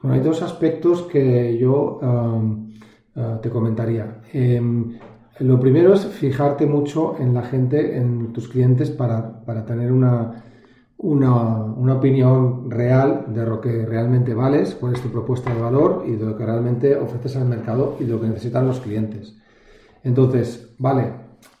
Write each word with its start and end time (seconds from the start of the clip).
Bueno, 0.00 0.14
hay 0.14 0.20
dos 0.22 0.42
aspectos 0.42 1.02
que 1.02 1.58
yo 1.58 1.98
uh, 2.00 3.40
te 3.42 3.50
comentaría. 3.50 4.20
Um, 4.32 4.94
lo 5.40 5.58
primero 5.58 5.94
es 5.94 6.06
fijarte 6.06 6.66
mucho 6.66 7.16
en 7.18 7.34
la 7.34 7.42
gente, 7.42 7.96
en 7.96 8.32
tus 8.32 8.48
clientes, 8.48 8.90
para, 8.90 9.44
para 9.44 9.64
tener 9.64 9.90
una, 9.90 10.44
una, 10.98 11.64
una, 11.64 11.94
opinión 11.94 12.70
real 12.70 13.26
de 13.28 13.44
lo 13.46 13.60
que 13.60 13.86
realmente 13.86 14.34
vales, 14.34 14.76
cuál 14.76 14.94
es 14.94 15.00
tu 15.00 15.08
propuesta 15.08 15.52
de 15.52 15.60
valor 15.60 16.04
y 16.06 16.12
de 16.12 16.26
lo 16.26 16.36
que 16.36 16.44
realmente 16.44 16.96
ofreces 16.96 17.36
al 17.36 17.46
mercado 17.46 17.96
y 18.00 18.04
de 18.04 18.12
lo 18.12 18.20
que 18.20 18.28
necesitan 18.28 18.66
los 18.66 18.80
clientes. 18.80 19.36
Entonces, 20.04 20.74
vale, 20.78 21.12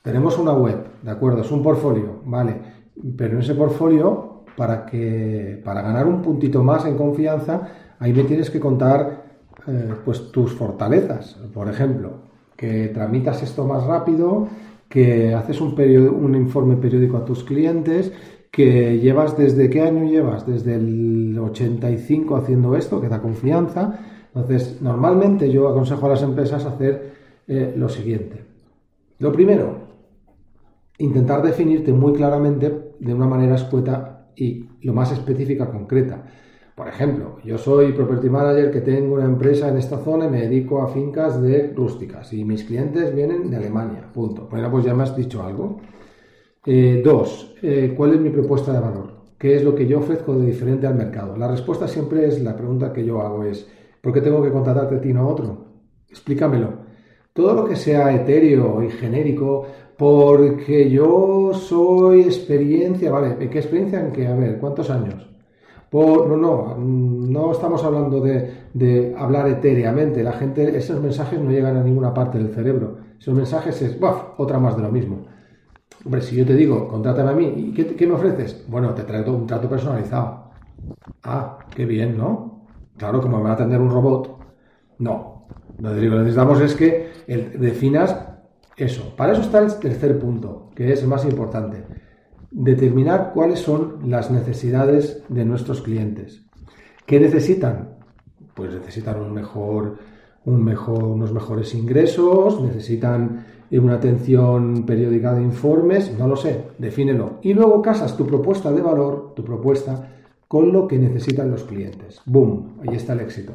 tenemos 0.02 0.38
una 0.38 0.52
web, 0.52 0.76
¿de 1.02 1.10
acuerdo? 1.10 1.42
Es 1.42 1.50
un 1.50 1.62
portfolio, 1.62 2.20
vale, 2.24 2.56
pero 3.16 3.34
en 3.34 3.40
ese 3.40 3.54
portfolio, 3.54 4.44
para, 4.56 4.86
que, 4.86 5.60
para 5.64 5.82
ganar 5.82 6.06
un 6.06 6.20
puntito 6.20 6.64
más 6.64 6.84
en 6.84 6.96
confianza, 6.96 7.68
ahí 7.98 8.12
me 8.12 8.24
tienes 8.24 8.50
que 8.50 8.60
contar 8.60 9.24
eh, 9.66 9.94
pues 10.04 10.30
tus 10.32 10.52
fortalezas, 10.52 11.36
por 11.52 11.68
ejemplo, 11.68 12.22
que 12.56 12.88
tramitas 12.88 13.42
esto 13.42 13.66
más 13.66 13.84
rápido, 13.84 14.48
que 14.88 15.34
haces 15.34 15.60
un, 15.60 16.34
informe 16.34 16.76
periódico 16.76 17.18
a 17.18 17.24
tus 17.24 17.44
clientes, 17.44 18.12
que 18.50 18.98
llevas 18.98 19.36
desde 19.36 19.68
qué 19.68 19.82
año 19.82 20.08
llevas, 20.08 20.46
desde 20.46 20.76
el 20.76 21.38
85 21.38 22.36
haciendo 22.36 22.76
esto, 22.76 23.00
que 23.00 23.08
da 23.08 23.20
confianza. 23.20 23.98
Entonces, 24.34 24.80
normalmente 24.80 25.50
yo 25.50 25.68
aconsejo 25.68 26.06
a 26.06 26.10
las 26.10 26.22
empresas 26.22 26.64
hacer 26.64 27.12
eh, 27.46 27.74
lo 27.76 27.88
siguiente. 27.88 28.44
Lo 29.18 29.32
primero, 29.32 29.88
intentar 30.98 31.42
definirte 31.42 31.92
muy 31.92 32.14
claramente 32.14 32.92
de 32.98 33.14
una 33.14 33.26
manera 33.26 33.56
escueta 33.56 34.28
y 34.34 34.66
lo 34.82 34.94
más 34.94 35.12
específica, 35.12 35.70
concreta. 35.70 36.24
Por 36.78 36.86
ejemplo, 36.86 37.38
yo 37.44 37.58
soy 37.58 37.90
property 37.90 38.30
manager 38.30 38.70
que 38.70 38.82
tengo 38.82 39.16
una 39.16 39.24
empresa 39.24 39.68
en 39.68 39.78
esta 39.78 39.98
zona 39.98 40.26
y 40.26 40.30
me 40.30 40.42
dedico 40.42 40.80
a 40.80 40.86
fincas 40.86 41.42
de 41.42 41.72
rústicas 41.74 42.32
y 42.32 42.44
mis 42.44 42.62
clientes 42.62 43.12
vienen 43.12 43.50
de 43.50 43.56
Alemania. 43.56 44.08
Punto. 44.14 44.46
Bueno, 44.48 44.70
pues 44.70 44.84
ya 44.84 44.94
me 44.94 45.02
has 45.02 45.16
dicho 45.16 45.42
algo. 45.42 45.80
Eh, 46.64 47.02
dos, 47.04 47.56
eh, 47.62 47.94
¿cuál 47.96 48.14
es 48.14 48.20
mi 48.20 48.30
propuesta 48.30 48.72
de 48.72 48.78
valor? 48.78 49.12
¿Qué 49.36 49.56
es 49.56 49.64
lo 49.64 49.74
que 49.74 49.88
yo 49.88 49.98
ofrezco 49.98 50.38
de 50.38 50.46
diferente 50.46 50.86
al 50.86 50.94
mercado? 50.94 51.36
La 51.36 51.48
respuesta 51.48 51.88
siempre 51.88 52.28
es 52.28 52.40
la 52.40 52.56
pregunta 52.56 52.92
que 52.92 53.04
yo 53.04 53.20
hago 53.22 53.42
es 53.42 53.68
¿por 54.00 54.12
qué 54.12 54.20
tengo 54.20 54.40
que 54.40 54.52
contratarte 54.52 54.94
a 54.94 55.00
ti 55.00 55.12
no 55.12 55.26
otro? 55.26 55.64
Explícamelo. 56.08 56.74
Todo 57.32 57.54
lo 57.54 57.64
que 57.64 57.74
sea 57.74 58.14
etéreo 58.14 58.84
y 58.84 58.90
genérico, 58.90 59.66
porque 59.96 60.88
yo 60.88 61.50
soy 61.54 62.20
experiencia, 62.20 63.10
¿vale? 63.10 63.36
¿Qué 63.48 63.58
experiencia 63.58 63.98
en 64.00 64.12
qué? 64.12 64.28
A 64.28 64.36
ver, 64.36 64.60
¿cuántos 64.60 64.90
años? 64.90 65.37
No, 65.92 66.36
no, 66.36 66.76
no 66.76 67.52
estamos 67.52 67.82
hablando 67.84 68.20
de, 68.20 69.14
hablar 69.16 69.48
etéreamente. 69.48 70.22
La 70.22 70.32
gente, 70.32 70.76
esos 70.76 71.00
mensajes 71.00 71.40
no 71.40 71.50
llegan 71.50 71.76
a 71.76 71.82
ninguna 71.82 72.12
parte 72.12 72.38
del 72.38 72.54
cerebro. 72.54 72.98
Esos 73.18 73.34
mensajes 73.34 73.80
es, 73.82 73.98
¡buf! 73.98 74.16
Otra 74.36 74.58
más 74.58 74.76
de 74.76 74.82
lo 74.82 74.90
mismo. 74.90 75.26
Hombre, 76.04 76.20
si 76.20 76.36
yo 76.36 76.46
te 76.46 76.54
digo, 76.54 76.88
contrátame 76.88 77.30
a 77.30 77.34
mí, 77.34 77.52
¿y 77.56 77.72
qué, 77.72 78.06
me 78.06 78.14
ofreces? 78.14 78.64
Bueno, 78.68 78.94
te 78.94 79.02
traigo 79.02 79.32
un 79.32 79.46
trato 79.46 79.68
personalizado. 79.68 80.50
Ah, 81.24 81.58
qué 81.74 81.84
bien, 81.86 82.16
¿no? 82.16 82.66
Claro, 82.96 83.20
como 83.20 83.38
me 83.38 83.44
va 83.44 83.50
a 83.50 83.54
atender 83.54 83.80
un 83.80 83.90
robot. 83.90 84.38
No. 84.98 85.46
Lo 85.78 85.94
que 85.94 86.00
necesitamos 86.00 86.60
es 86.60 86.74
que 86.74 87.08
definas 87.26 88.16
eso. 88.76 89.14
Para 89.16 89.32
eso 89.32 89.42
está 89.42 89.58
el 89.58 89.74
tercer 89.78 90.18
punto, 90.18 90.70
que 90.74 90.92
es 90.92 91.02
el 91.02 91.08
más 91.08 91.24
importante 91.24 91.84
determinar 92.50 93.32
cuáles 93.34 93.60
son 93.60 93.98
las 94.06 94.30
necesidades 94.30 95.22
de 95.28 95.44
nuestros 95.44 95.82
clientes. 95.82 96.42
¿Qué 97.06 97.20
necesitan? 97.20 97.96
Pues 98.54 98.72
necesitan 98.74 99.20
un 99.20 99.32
mejor, 99.32 99.96
un 100.44 100.64
mejor, 100.64 101.04
unos 101.04 101.32
mejores 101.32 101.74
ingresos, 101.74 102.60
necesitan 102.60 103.44
una 103.70 103.94
atención 103.94 104.84
periódica 104.86 105.34
de 105.34 105.42
informes, 105.42 106.16
no 106.18 106.26
lo 106.26 106.36
sé, 106.36 106.64
defínelo. 106.78 107.38
Y 107.42 107.52
luego 107.52 107.82
casas 107.82 108.16
tu 108.16 108.26
propuesta 108.26 108.72
de 108.72 108.80
valor, 108.80 109.34
tu 109.34 109.44
propuesta, 109.44 110.08
con 110.48 110.72
lo 110.72 110.88
que 110.88 110.98
necesitan 110.98 111.50
los 111.50 111.64
clientes. 111.64 112.22
¡Boom! 112.24 112.78
Ahí 112.80 112.96
está 112.96 113.12
el 113.12 113.20
éxito. 113.20 113.52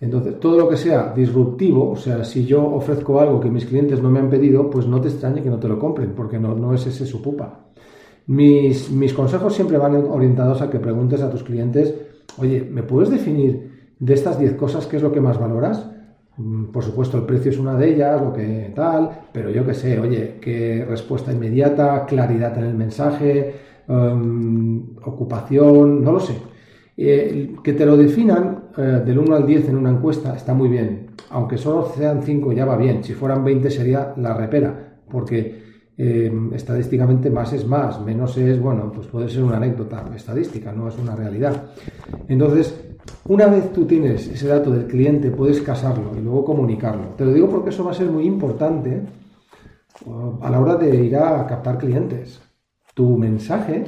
Entonces, 0.00 0.40
todo 0.40 0.58
lo 0.58 0.68
que 0.68 0.76
sea 0.76 1.12
disruptivo, 1.14 1.90
o 1.90 1.96
sea, 1.96 2.24
si 2.24 2.44
yo 2.44 2.64
ofrezco 2.64 3.20
algo 3.20 3.40
que 3.40 3.50
mis 3.50 3.66
clientes 3.66 4.02
no 4.02 4.10
me 4.10 4.18
han 4.18 4.30
pedido, 4.30 4.68
pues 4.70 4.86
no 4.86 5.00
te 5.00 5.08
extrañe 5.08 5.42
que 5.42 5.50
no 5.50 5.58
te 5.58 5.68
lo 5.68 5.78
compren, 5.78 6.12
porque 6.14 6.38
no, 6.38 6.54
no 6.54 6.74
es 6.74 6.86
ese 6.86 7.06
su 7.06 7.22
pupa. 7.22 7.60
Mis, 8.26 8.90
mis 8.90 9.14
consejos 9.14 9.54
siempre 9.54 9.78
van 9.78 9.94
orientados 9.94 10.60
a 10.60 10.70
que 10.70 10.80
preguntes 10.80 11.22
a 11.22 11.30
tus 11.30 11.44
clientes, 11.44 11.94
oye, 12.38 12.66
¿me 12.70 12.82
puedes 12.82 13.10
definir 13.10 13.92
de 13.98 14.14
estas 14.14 14.38
10 14.38 14.54
cosas 14.54 14.86
qué 14.86 14.96
es 14.96 15.02
lo 15.02 15.12
que 15.12 15.20
más 15.20 15.38
valoras? 15.38 15.90
Mm, 16.36 16.66
por 16.66 16.82
supuesto, 16.82 17.16
el 17.18 17.24
precio 17.24 17.50
es 17.50 17.58
una 17.58 17.74
de 17.76 17.94
ellas, 17.94 18.20
lo 18.20 18.32
que 18.32 18.72
tal, 18.74 19.10
pero 19.32 19.50
yo 19.50 19.64
qué 19.64 19.74
sé, 19.74 19.98
oye, 19.98 20.36
qué 20.40 20.84
respuesta 20.88 21.32
inmediata, 21.32 22.04
claridad 22.06 22.56
en 22.58 22.64
el 22.64 22.74
mensaje, 22.74 23.54
em, 23.88 24.96
ocupación, 25.04 26.02
no 26.02 26.12
lo 26.12 26.20
sé. 26.20 26.34
Eh, 26.96 27.54
que 27.62 27.74
te 27.74 27.84
lo 27.84 27.96
definan 27.96 28.70
eh, 28.76 29.02
del 29.04 29.18
1 29.18 29.36
al 29.36 29.46
10 29.46 29.68
en 29.68 29.76
una 29.76 29.90
encuesta 29.90 30.34
está 30.34 30.54
muy 30.54 30.68
bien. 30.68 31.08
Aunque 31.30 31.58
solo 31.58 31.92
sean 31.94 32.22
5 32.22 32.52
ya 32.52 32.64
va 32.64 32.76
bien. 32.76 33.04
Si 33.04 33.12
fueran 33.14 33.44
20 33.44 33.70
sería 33.70 34.14
la 34.16 34.34
repera, 34.34 34.98
porque 35.10 35.65
eh, 35.98 36.30
estadísticamente 36.52 37.30
más 37.30 37.52
es 37.52 37.66
más, 37.66 38.00
menos 38.04 38.36
es, 38.36 38.60
bueno, 38.60 38.92
pues 38.94 39.06
puede 39.06 39.28
ser 39.28 39.42
una 39.42 39.56
anécdota 39.56 40.04
estadística, 40.14 40.72
no 40.72 40.88
es 40.88 40.98
una 40.98 41.16
realidad. 41.16 41.70
Entonces, 42.28 42.74
una 43.28 43.46
vez 43.46 43.72
tú 43.72 43.86
tienes 43.86 44.28
ese 44.28 44.46
dato 44.46 44.70
del 44.70 44.86
cliente, 44.86 45.30
puedes 45.30 45.60
casarlo 45.62 46.12
y 46.16 46.20
luego 46.20 46.44
comunicarlo. 46.44 47.14
Te 47.16 47.24
lo 47.24 47.32
digo 47.32 47.48
porque 47.48 47.70
eso 47.70 47.84
va 47.84 47.92
a 47.92 47.94
ser 47.94 48.10
muy 48.10 48.24
importante 48.24 49.02
uh, 50.04 50.44
a 50.44 50.50
la 50.50 50.60
hora 50.60 50.76
de 50.76 51.04
ir 51.04 51.16
a 51.16 51.46
captar 51.46 51.78
clientes. 51.78 52.40
Tu 52.94 53.16
mensaje, 53.16 53.84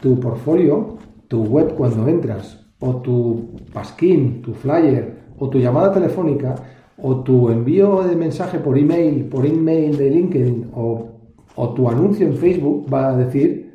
tu 0.00 0.18
portfolio, 0.18 0.98
tu 1.28 1.44
web 1.44 1.74
cuando 1.74 2.08
entras, 2.08 2.66
o 2.80 2.96
tu 2.96 3.56
pasquín, 3.72 4.42
tu 4.42 4.52
flyer, 4.52 5.22
o 5.38 5.48
tu 5.48 5.58
llamada 5.58 5.92
telefónica, 5.92 6.54
o 6.98 7.22
tu 7.22 7.50
envío 7.50 8.02
de 8.02 8.16
mensaje 8.16 8.58
por 8.58 8.76
email, 8.76 9.24
por 9.24 9.46
email 9.46 9.96
de 9.96 10.10
LinkedIn, 10.10 10.70
o 10.74 11.11
o 11.56 11.74
tu 11.74 11.88
anuncio 11.88 12.26
en 12.26 12.36
Facebook 12.36 12.86
va 12.92 13.10
a 13.10 13.16
decir 13.16 13.72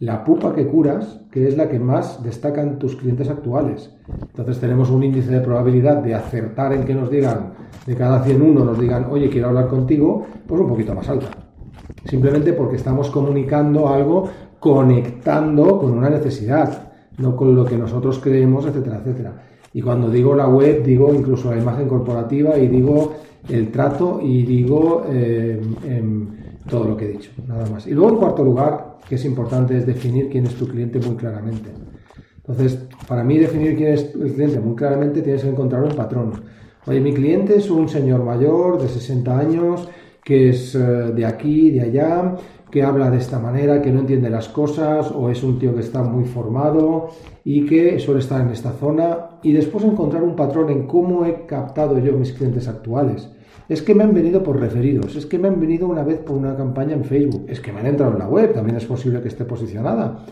la 0.00 0.24
pupa 0.24 0.52
que 0.52 0.66
curas, 0.66 1.20
que 1.30 1.46
es 1.46 1.56
la 1.56 1.68
que 1.68 1.78
más 1.78 2.22
destacan 2.24 2.78
tus 2.78 2.96
clientes 2.96 3.28
actuales. 3.28 3.94
Entonces 4.20 4.58
tenemos 4.58 4.90
un 4.90 5.04
índice 5.04 5.30
de 5.30 5.40
probabilidad 5.40 5.98
de 5.98 6.14
acertar 6.14 6.72
en 6.72 6.84
que 6.84 6.94
nos 6.94 7.08
digan, 7.08 7.52
de 7.86 7.94
cada 7.94 8.22
101 8.24 8.64
nos 8.64 8.80
digan, 8.80 9.06
oye, 9.10 9.30
quiero 9.30 9.48
hablar 9.48 9.68
contigo, 9.68 10.26
pues 10.46 10.60
un 10.60 10.68
poquito 10.68 10.94
más 10.94 11.08
alta. 11.08 11.28
Simplemente 12.04 12.52
porque 12.52 12.76
estamos 12.76 13.10
comunicando 13.10 13.88
algo, 13.88 14.28
conectando 14.58 15.78
con 15.78 15.92
una 15.92 16.10
necesidad, 16.10 16.90
no 17.18 17.36
con 17.36 17.54
lo 17.54 17.64
que 17.64 17.76
nosotros 17.76 18.18
creemos, 18.18 18.66
etcétera, 18.66 18.98
etcétera. 18.98 19.32
Y 19.72 19.82
cuando 19.82 20.10
digo 20.10 20.34
la 20.34 20.48
web, 20.48 20.82
digo 20.82 21.14
incluso 21.14 21.54
la 21.54 21.60
imagen 21.60 21.88
corporativa 21.88 22.58
y 22.58 22.66
digo 22.66 23.12
el 23.48 23.70
trato 23.70 24.20
y 24.22 24.42
digo 24.42 25.04
eh, 25.08 25.60
em, 25.84 26.28
todo 26.68 26.84
lo 26.84 26.96
que 26.96 27.06
he 27.06 27.08
dicho, 27.08 27.30
nada 27.46 27.68
más. 27.68 27.86
Y 27.86 27.92
luego, 27.92 28.10
en 28.10 28.16
cuarto 28.16 28.44
lugar, 28.44 28.98
que 29.08 29.16
es 29.16 29.24
importante, 29.24 29.76
es 29.76 29.86
definir 29.86 30.28
quién 30.28 30.46
es 30.46 30.54
tu 30.54 30.66
cliente 30.66 30.98
muy 31.00 31.16
claramente. 31.16 31.70
Entonces, 32.36 32.86
para 33.06 33.22
mí 33.22 33.38
definir 33.38 33.76
quién 33.76 33.92
es 33.94 34.14
el 34.14 34.32
cliente 34.32 34.60
muy 34.60 34.74
claramente 34.74 35.22
tienes 35.22 35.42
que 35.42 35.48
encontrar 35.48 35.82
un 35.84 35.94
patrón. 35.94 36.32
Oye, 36.86 37.00
mi 37.00 37.12
cliente 37.12 37.56
es 37.56 37.70
un 37.70 37.88
señor 37.88 38.24
mayor 38.24 38.80
de 38.82 38.88
60 38.88 39.38
años 39.38 39.88
que 40.24 40.50
es 40.50 40.74
eh, 40.74 40.78
de 40.78 41.26
aquí, 41.26 41.70
de 41.70 41.82
allá, 41.82 42.36
que 42.70 42.82
habla 42.82 43.10
de 43.10 43.18
esta 43.18 43.38
manera, 43.38 43.82
que 43.82 43.90
no 43.90 44.00
entiende 44.00 44.30
las 44.30 44.48
cosas, 44.48 45.10
o 45.10 45.28
es 45.30 45.42
un 45.42 45.58
tío 45.58 45.74
que 45.74 45.80
está 45.80 46.02
muy 46.02 46.24
formado 46.24 47.10
y 47.44 47.66
que 47.66 47.98
suele 47.98 48.20
estar 48.20 48.40
en 48.40 48.48
esta 48.48 48.72
zona, 48.72 49.38
y 49.42 49.52
después 49.52 49.84
encontrar 49.84 50.22
un 50.22 50.36
patrón 50.36 50.70
en 50.70 50.86
cómo 50.86 51.26
he 51.26 51.44
captado 51.46 51.98
yo 51.98 52.12
mis 52.12 52.32
clientes 52.32 52.68
actuales. 52.68 53.28
Es 53.68 53.82
que 53.82 53.94
me 53.94 54.04
han 54.04 54.12
venido 54.12 54.42
por 54.42 54.58
referidos, 54.58 55.16
es 55.16 55.26
que 55.26 55.38
me 55.38 55.48
han 55.48 55.60
venido 55.60 55.86
una 55.86 56.02
vez 56.02 56.18
por 56.18 56.36
una 56.36 56.56
campaña 56.56 56.94
en 56.94 57.04
Facebook, 57.04 57.46
es 57.48 57.60
que 57.60 57.72
me 57.72 57.80
han 57.80 57.86
entrado 57.86 58.12
en 58.12 58.18
la 58.18 58.28
web, 58.28 58.52
también 58.52 58.76
es 58.76 58.84
posible 58.84 59.20
que 59.20 59.28
esté 59.28 59.44
posicionada. 59.44 60.24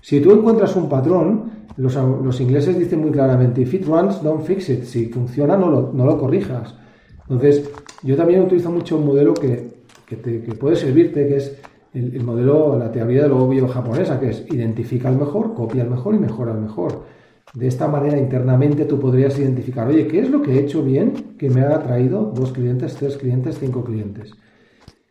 Si 0.00 0.20
tú 0.20 0.32
encuentras 0.32 0.74
un 0.76 0.88
patrón, 0.88 1.50
los, 1.76 2.40
ingleses 2.40 2.78
dicen 2.78 3.00
muy 3.00 3.10
claramente, 3.10 3.60
if 3.60 3.72
it 3.74 3.86
runs, 3.86 4.22
don't 4.22 4.42
fix 4.42 4.68
it. 4.68 4.82
Si 4.84 5.06
funciona, 5.06 5.56
no 5.56 5.70
lo, 5.70 5.92
lo 5.92 6.18
corrijas. 6.18 6.74
Entonces, 7.22 7.70
yo 8.02 8.16
también 8.16 8.42
utilizo 8.42 8.70
mucho 8.70 8.96
un 8.96 9.06
modelo 9.06 9.34
que, 9.34 9.78
puede 10.58 10.76
servirte, 10.76 11.28
que 11.28 11.36
es 11.36 11.56
el, 11.94 12.22
modelo, 12.24 12.78
la 12.78 12.90
teoría 12.90 13.22
del 13.22 13.32
obvio 13.32 13.68
japonesa, 13.68 14.18
que 14.18 14.30
es 14.30 14.44
identifica 14.50 15.08
al 15.08 15.18
mejor, 15.18 15.54
copia 15.54 15.82
al 15.82 15.90
mejor 15.90 16.14
y 16.14 16.18
mejora 16.18 16.52
al 16.52 16.60
mejor. 16.60 17.04
De 17.54 17.66
esta 17.66 17.88
manera, 17.88 18.18
internamente 18.18 18.84
tú 18.84 19.00
podrías 19.00 19.38
identificar, 19.38 19.88
oye, 19.88 20.06
¿qué 20.06 20.20
es 20.20 20.30
lo 20.30 20.42
que 20.42 20.52
he 20.54 20.60
hecho 20.60 20.82
bien 20.82 21.34
que 21.38 21.48
me 21.48 21.62
ha 21.62 21.82
traído 21.82 22.32
dos 22.34 22.52
clientes, 22.52 22.94
tres 22.96 23.16
clientes, 23.16 23.58
cinco 23.58 23.82
clientes? 23.84 24.32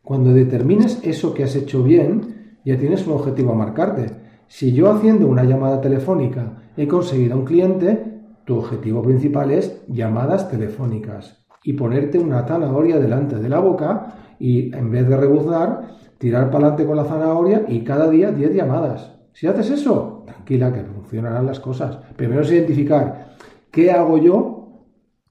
Cuando 0.04 0.32
determines 0.32 1.00
eso 1.04 1.34
que 1.34 1.44
has 1.44 1.56
hecho 1.56 1.84
bien, 1.84 2.60
ya 2.64 2.78
tienes 2.78 3.06
un 3.08 3.14
objetivo 3.14 3.52
a 3.52 3.56
marcarte. 3.56 4.12
Si 4.48 4.72
yo 4.72 4.92
haciendo 4.92 5.28
una 5.28 5.44
llamada 5.44 5.82
telefónica 5.82 6.64
he 6.78 6.88
conseguido 6.88 7.38
un 7.38 7.46
cliente, 7.46 8.04
tu 8.46 8.58
objetivo 8.58 9.02
principal 9.02 9.52
es 9.52 9.82
llamadas 9.88 10.50
telefónicas 10.50 11.46
y 11.64 11.74
ponerte 11.74 12.20
una 12.20 12.48
zanahoria 12.48 13.00
delante 13.00 13.36
de 13.36 13.50
la 13.50 13.60
boca 13.60 14.36
y 14.40 14.74
en 14.74 14.92
vez 14.92 15.10
de 15.10 15.18
rebuznar, 15.18 15.98
tirar 16.18 16.50
para 16.50 16.68
adelante 16.68 16.86
con 16.86 16.96
la 16.96 17.04
zanahoria 17.04 17.66
y 17.68 17.84
cada 17.84 18.10
día 18.10 18.32
10 18.32 18.56
llamadas. 18.56 19.12
Si 19.34 19.48
haces 19.48 19.72
eso, 19.72 20.24
tranquila 20.26 20.72
que 20.72 20.84
funcionarán 21.08 21.46
las 21.46 21.62
cosas. 21.62 21.98
Primero 22.18 22.42
es 22.42 22.52
identificar 22.52 23.36
qué 23.72 23.92
hago 23.92 24.18
yo 24.18 24.84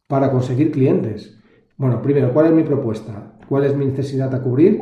para 0.06 0.30
conseguir 0.30 0.72
clientes. 0.72 1.38
Bueno, 1.76 2.00
primero, 2.00 2.32
¿cuál 2.32 2.46
es 2.46 2.52
mi 2.52 2.62
propuesta? 2.62 3.34
¿Cuál 3.46 3.64
es 3.64 3.76
mi 3.76 3.84
necesidad 3.84 4.34
a 4.34 4.40
cubrir? 4.40 4.80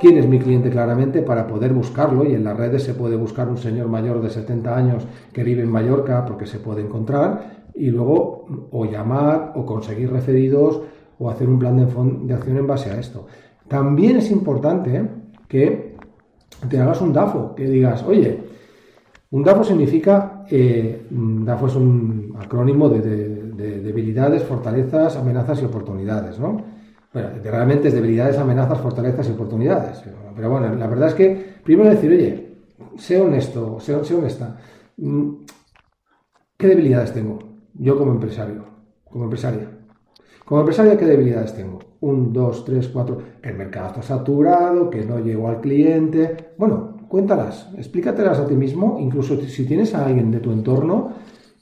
¿Quién 0.00 0.18
es 0.18 0.26
mi 0.26 0.40
cliente 0.40 0.68
claramente 0.68 1.22
para 1.22 1.46
poder 1.46 1.72
buscarlo? 1.72 2.24
Y 2.24 2.34
en 2.34 2.42
las 2.42 2.56
redes 2.56 2.82
se 2.82 2.94
puede 2.94 3.14
buscar 3.14 3.48
un 3.48 3.56
señor 3.56 3.86
mayor 3.86 4.20
de 4.20 4.30
70 4.30 4.76
años 4.76 5.06
que 5.32 5.44
vive 5.44 5.62
en 5.62 5.70
Mallorca 5.70 6.24
porque 6.24 6.46
se 6.46 6.58
puede 6.58 6.82
encontrar 6.82 7.68
y 7.74 7.90
luego 7.90 8.68
o 8.72 8.84
llamar 8.84 9.52
o 9.54 9.64
conseguir 9.64 10.10
referidos 10.10 10.82
o 11.18 11.30
hacer 11.30 11.48
un 11.48 11.58
plan 11.60 11.76
de, 11.76 12.34
acción 12.34 12.56
en 12.56 12.66
base 12.66 12.90
a 12.90 12.98
esto. 12.98 13.26
También 13.68 14.16
es 14.16 14.30
importante 14.32 15.08
que 15.46 15.96
te 16.68 16.80
hagas 16.80 17.00
un 17.00 17.12
DAFO, 17.12 17.54
que 17.54 17.68
digas, 17.68 18.02
oye, 18.02 18.42
un 19.32 19.42
DAFO 19.42 19.64
significa, 19.64 20.44
eh, 20.50 21.06
es 21.08 21.76
un 21.76 22.36
acrónimo 22.38 22.88
de, 22.90 23.00
debilidades, 23.80 24.42
fortalezas, 24.42 25.16
amenazas 25.16 25.62
y 25.62 25.64
oportunidades, 25.64 26.38
¿no? 26.38 26.62
Bueno, 27.12 27.28
realmente 27.42 27.88
es 27.88 27.94
debilidades, 27.94 28.36
amenazas, 28.38 28.78
fortalezas 28.80 29.28
y 29.28 29.32
oportunidades. 29.32 30.02
Pero 30.36 30.50
bueno, 30.50 30.74
la 30.74 30.86
verdad 30.86 31.08
es 31.08 31.14
que 31.14 31.54
primero 31.64 31.90
decir, 31.90 32.10
oye, 32.10 32.56
sé 32.96 33.20
honesto, 33.20 33.80
sé, 33.80 34.04
sé 34.04 34.14
honesta. 34.14 34.58
Mm, 34.98 35.30
¿Qué 36.56 36.66
debilidades 36.66 37.12
tengo 37.12 37.38
yo 37.74 37.96
como 37.96 38.12
empresario, 38.12 38.64
como 39.10 39.24
empresaria? 39.24 39.66
Como 40.44 40.60
empresaria, 40.60 40.98
¿qué 40.98 41.06
debilidades 41.06 41.54
tengo? 41.54 41.78
Un, 42.00 42.32
dos, 42.32 42.64
tres, 42.64 42.88
cuatro. 42.88 43.18
Que 43.40 43.48
el 43.50 43.56
mercado 43.56 43.88
está 43.88 44.02
saturado, 44.02 44.90
que 44.90 45.04
no 45.04 45.20
llego 45.20 45.48
al 45.48 45.60
cliente. 45.60 46.52
Bueno, 46.58 46.91
cuéntalas, 47.12 47.68
explícatelas 47.76 48.38
a 48.38 48.46
ti 48.46 48.54
mismo, 48.54 48.96
incluso 48.98 49.36
si 49.36 49.66
tienes 49.66 49.94
a 49.94 50.06
alguien 50.06 50.30
de 50.30 50.40
tu 50.40 50.50
entorno. 50.50 51.12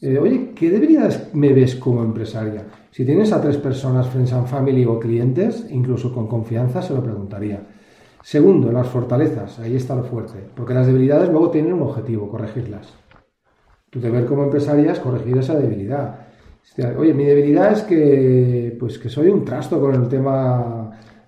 Eh, 0.00 0.17
oye, 0.17 0.52
¿qué 0.55 0.70
debilidades 0.70 1.35
me 1.35 1.52
ves 1.52 1.75
como 1.75 2.05
empresaria? 2.05 2.67
Si 2.93 3.05
tienes 3.05 3.32
a 3.32 3.41
tres 3.41 3.56
personas, 3.56 4.06
friends 4.06 4.32
and 4.32 4.47
family 4.47 4.85
o 4.85 5.00
clientes, 5.00 5.67
incluso 5.70 6.14
con 6.14 6.29
confianza, 6.29 6.81
se 6.81 6.94
lo 6.94 7.02
preguntaría. 7.02 7.67
Segundo, 8.23 8.70
las 8.70 8.87
fortalezas, 8.87 9.58
ahí 9.58 9.75
está 9.75 9.97
lo 9.97 10.05
fuerte, 10.05 10.38
porque 10.55 10.73
las 10.73 10.87
debilidades 10.87 11.29
luego 11.29 11.50
tienen 11.50 11.73
un 11.73 11.82
objetivo, 11.82 12.31
corregirlas. 12.31 12.94
Tu 13.91 13.99
deber 13.99 14.26
como 14.26 14.44
empresaria 14.44 14.93
es 14.93 15.00
corregir 15.00 15.37
esa 15.37 15.58
debilidad. 15.58 16.29
Oye, 16.96 17.12
mi 17.12 17.25
debilidad 17.25 17.73
es 17.73 17.82
que, 17.82 18.76
pues, 18.79 19.00
que 19.00 19.08
soy 19.08 19.26
un 19.31 19.44
trasto 19.44 19.81
con 19.81 19.96
el 19.96 20.06
tema 20.06 20.80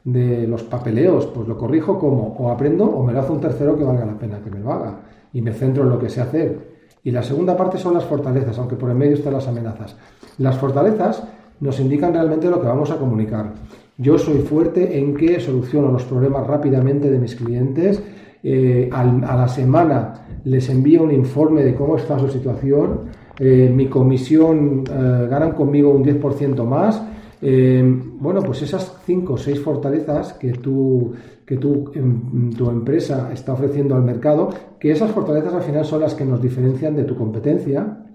de 0.05 0.47
los 0.47 0.63
papeleos, 0.65 1.27
pues 1.27 1.47
lo 1.47 1.57
corrijo 1.57 1.99
como 1.99 2.35
o 2.39 2.51
aprendo 2.51 2.85
o 2.87 3.05
me 3.05 3.13
lo 3.13 3.21
hace 3.21 3.33
un 3.33 3.41
tercero 3.41 3.77
que 3.77 3.85
valga 3.85 4.05
la 4.05 4.19
pena 4.19 4.41
que 4.43 4.51
me 4.51 4.61
lo 4.61 4.73
haga 4.73 5.01
y 5.33 5.41
me 5.41 5.53
centro 5.53 5.85
en 5.85 5.91
lo 5.91 5.99
que 5.99 6.09
sé 6.09 6.21
hacer. 6.21 6.73
Y 7.05 7.11
la 7.11 7.23
segunda 7.23 7.57
parte 7.57 7.79
son 7.79 7.95
las 7.95 8.05
fortalezas, 8.05 8.59
aunque 8.59 8.77
por 8.77 8.91
en 8.91 8.99
medio 8.99 9.15
están 9.15 9.33
las 9.33 9.49
amenazas. 9.49 9.97
Las 10.39 10.57
fortalezas 10.59 11.23
nos 11.61 11.81
indican 11.81 12.13
realmente 12.13 12.49
lo 12.49 12.61
que 12.61 12.67
vamos 12.67 12.91
a 12.91 12.97
comunicar. 12.97 13.53
Yo 13.99 14.19
soy 14.19 14.39
fuerte 14.39 14.99
en 14.99 15.15
que 15.15 15.41
soluciono 15.41 15.91
los 15.91 16.05
problemas 16.05 16.47
rápidamente 16.47 17.11
de 17.11 17.19
mis 17.19 17.35
clientes. 17.35 18.03
Eh, 18.45 18.91
a 18.93 19.37
la 19.37 19.49
semana 19.49 20.27
les 20.45 20.69
envío 20.69 21.03
un 21.03 21.13
informe 21.13 21.63
de 21.63 21.75
cómo 21.75 21.97
está 21.97 22.19
su 22.19 22.29
situación 22.29 23.11
eh, 23.39 23.73
mi 23.75 23.87
comisión 23.87 24.85
eh, 24.89 25.27
ganan 25.29 25.53
conmigo 25.53 25.91
un 25.91 26.05
10% 26.05 26.65
más. 26.65 27.03
Eh, 27.44 27.83
bueno, 28.21 28.41
pues 28.41 28.62
esas 28.62 29.00
5 29.05 29.33
o 29.33 29.37
6 29.37 29.61
fortalezas 29.61 30.35
que, 30.35 30.53
que 30.53 31.55
em, 31.94 32.50
tu 32.53 32.71
empresa 32.71 33.31
está 33.33 33.53
ofreciendo 33.53 33.97
al 33.97 34.03
mercado, 34.03 34.50
que 34.79 34.93
esas 34.93 35.11
fortalezas 35.11 35.53
al 35.53 35.62
final 35.62 35.85
son 35.85 36.00
las 36.03 36.15
que 36.15 36.25
nos 36.25 36.41
diferencian 36.41 36.94
de 36.94 37.03
tu 37.03 37.17
competencia. 37.17 38.06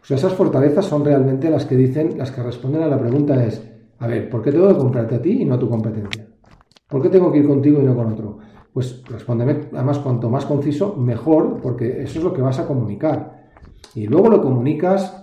O 0.00 0.04
sea, 0.04 0.16
esas 0.16 0.34
fortalezas 0.34 0.84
son 0.84 1.04
realmente 1.04 1.50
las 1.50 1.66
que 1.66 1.76
dicen, 1.76 2.16
las 2.16 2.30
que 2.30 2.44
responden 2.44 2.82
a 2.82 2.86
la 2.86 2.98
pregunta 2.98 3.44
es, 3.44 3.60
a 3.98 4.06
ver, 4.06 4.30
¿por 4.30 4.40
qué 4.40 4.52
tengo 4.52 4.68
que 4.68 4.78
comprarte 4.78 5.16
a 5.16 5.22
ti 5.22 5.42
y 5.42 5.44
no 5.44 5.56
a 5.56 5.58
tu 5.58 5.68
competencia? 5.68 6.26
¿Por 6.88 7.02
qué 7.02 7.08
tengo 7.08 7.30
que 7.32 7.38
ir 7.38 7.48
contigo 7.48 7.80
y 7.80 7.84
no 7.84 7.94
con 7.96 8.12
otro? 8.12 8.38
Pues 8.72 9.02
respóndeme, 9.08 9.62
además, 9.72 9.98
cuanto 9.98 10.30
más 10.30 10.46
conciso, 10.46 10.96
mejor, 10.96 11.58
porque 11.60 12.02
eso 12.02 12.18
es 12.20 12.24
lo 12.24 12.32
que 12.32 12.40
vas 12.40 12.60
a 12.60 12.66
comunicar. 12.66 13.50
Y 13.96 14.06
luego 14.06 14.28
lo 14.28 14.40
comunicas 14.40 15.19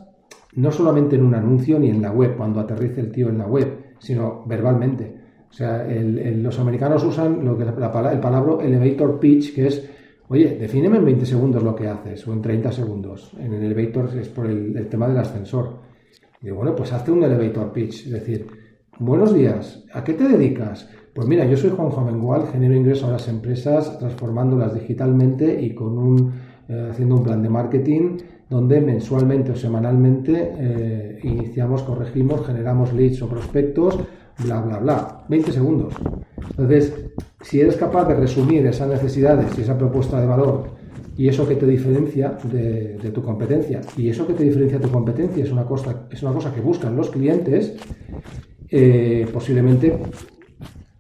no 0.57 0.71
solamente 0.71 1.15
en 1.15 1.23
un 1.23 1.35
anuncio 1.35 1.79
ni 1.79 1.89
en 1.89 2.01
la 2.01 2.11
web, 2.11 2.35
cuando 2.35 2.59
aterrice 2.59 2.99
el 3.01 3.11
tío 3.11 3.29
en 3.29 3.37
la 3.37 3.45
web, 3.45 3.93
sino 3.99 4.43
verbalmente. 4.45 5.15
O 5.49 5.53
sea, 5.53 5.87
los 5.87 6.59
americanos 6.59 7.03
usan 7.03 7.45
lo 7.45 7.57
que 7.57 7.63
la, 7.63 8.11
el 8.11 8.19
palabra 8.19 8.65
elevator 8.65 9.19
pitch, 9.19 9.53
que 9.53 9.67
es, 9.67 9.87
oye, 10.27 10.57
defíneme 10.59 10.97
en 10.97 11.05
20 11.05 11.25
segundos 11.27 11.63
lo 11.63 11.75
que 11.75 11.87
haces, 11.87 12.27
o 12.27 12.33
en 12.33 12.41
30 12.41 12.71
segundos. 12.71 13.31
En 13.39 13.53
el 13.53 13.63
elevator 13.63 14.09
es 14.17 14.29
por 14.29 14.47
el, 14.47 14.87
tema 14.87 15.07
del 15.07 15.19
ascensor. 15.19 15.79
Y 16.41 16.49
bueno, 16.49 16.75
pues 16.75 16.91
hazte 16.91 17.11
un 17.11 17.23
elevator 17.23 17.71
pitch, 17.71 18.07
es 18.07 18.11
decir, 18.11 18.47
buenos 18.97 19.35
días, 19.35 19.85
¿a 19.93 20.03
qué 20.03 20.13
te 20.13 20.27
dedicas? 20.27 20.89
Pues 21.13 21.27
mira, 21.27 21.45
yo 21.45 21.55
soy 21.55 21.69
Juan 21.69 21.89
Jovengual, 21.89 22.47
genero 22.51 22.75
ingresos 22.75 23.09
a 23.09 23.13
las 23.13 23.27
empresas, 23.27 23.97
transformándolas 23.99 24.73
digitalmente 24.73 25.61
y 25.61 25.73
con 25.75 25.97
un, 25.97 26.33
eh, 26.67 26.89
haciendo 26.91 27.15
un 27.15 27.23
plan 27.23 27.41
de 27.41 27.49
marketing 27.49 28.17
donde 28.49 28.79
mensualmente 28.81 29.51
o 29.51 29.55
semanalmente 29.55 30.53
eh, 30.57 31.19
iniciamos, 31.23 31.83
corregimos, 31.83 32.45
generamos 32.45 32.93
leads 32.93 33.21
o 33.21 33.27
prospectos, 33.27 33.99
bla, 34.39 34.61
bla, 34.61 34.79
bla. 34.79 35.25
20 35.27 35.51
segundos. 35.51 35.93
Entonces, 36.51 36.93
si 37.41 37.59
eres 37.59 37.75
capaz 37.75 38.07
de 38.07 38.15
resumir 38.15 38.65
esas 38.65 38.87
necesidades 38.87 39.57
y 39.57 39.61
esa 39.61 39.77
propuesta 39.77 40.19
de 40.19 40.27
valor 40.27 40.69
y 41.17 41.27
eso 41.27 41.47
que 41.47 41.55
te 41.55 41.65
diferencia 41.65 42.37
de, 42.43 43.11
tu 43.13 43.23
competencia, 43.23 43.81
y 43.97 44.09
eso 44.09 44.27
que 44.27 44.33
te 44.33 44.43
diferencia 44.43 44.77
de 44.77 44.85
tu 44.85 44.91
competencia 44.91 45.43
es 45.43 45.51
una 45.51 45.65
cosa, 45.65 46.07
es 46.11 46.21
una 46.21 46.31
cosa 46.31 46.53
que 46.53 46.61
buscan 46.61 46.95
los 46.95 47.09
clientes, 47.09 47.75
eh, 48.69 49.27
posiblemente 49.33 49.97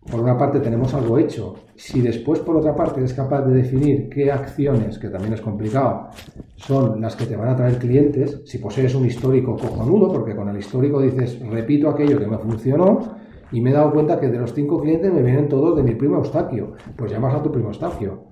por 0.09 0.21
una 0.21 0.37
parte 0.37 0.59
tenemos 0.59 0.93
algo 0.93 1.17
hecho. 1.17 1.55
Si 1.77 2.01
después, 2.01 2.39
por 2.39 2.57
otra 2.57 2.75
parte, 2.75 2.99
eres 2.99 3.13
capaz 3.13 3.43
de 3.43 3.53
definir 3.53 4.09
qué 4.09 4.31
acciones, 4.31 4.97
que 4.97 5.09
también 5.09 5.33
es 5.33 5.41
complicado, 5.41 6.09
son 6.55 6.99
las 6.99 7.15
que 7.15 7.27
te 7.27 7.35
van 7.35 7.49
a 7.49 7.55
traer 7.55 7.77
clientes, 7.77 8.41
si 8.45 8.57
posees 8.57 8.95
un 8.95 9.05
histórico 9.05 9.55
cojonudo, 9.55 10.11
porque 10.11 10.35
con 10.35 10.49
el 10.49 10.57
histórico 10.57 10.99
dices, 10.99 11.39
repito 11.39 11.87
aquello 11.87 12.17
que 12.17 12.25
me 12.25 12.39
funcionó, 12.39 13.17
y 13.51 13.61
me 13.61 13.69
he 13.69 13.73
dado 13.73 13.91
cuenta 13.91 14.19
que 14.19 14.27
de 14.27 14.39
los 14.39 14.55
cinco 14.55 14.81
clientes 14.81 15.13
me 15.13 15.21
vienen 15.21 15.47
todos 15.47 15.77
de 15.77 15.83
mi 15.83 15.93
primo 15.93 16.17
Eustaquio, 16.17 16.73
pues 16.95 17.11
llamas 17.11 17.35
a 17.35 17.43
tu 17.43 17.51
primo 17.51 17.67
Eustaquio. 17.67 18.23